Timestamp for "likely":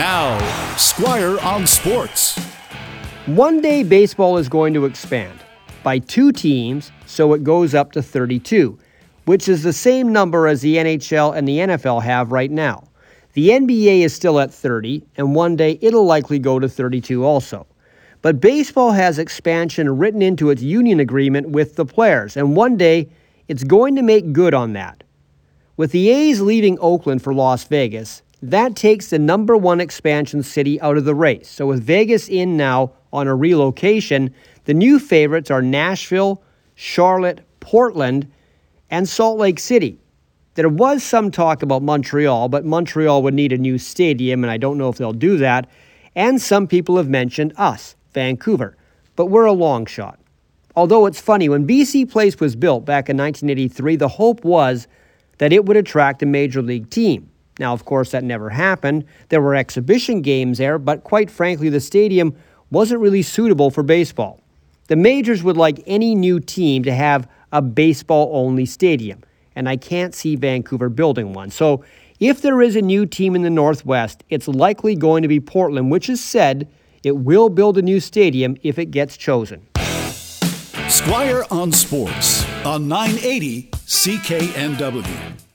16.06-16.38, 74.48-74.94